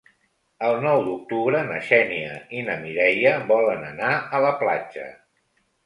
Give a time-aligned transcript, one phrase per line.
[0.69, 5.11] El nou d'octubre na Xènia i na Mireia volen anar a la platja.